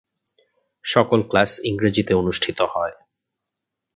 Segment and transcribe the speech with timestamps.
[0.85, 2.95] সকল ক্লাস ইংরেজিতে অনুষ্ঠিত হয়।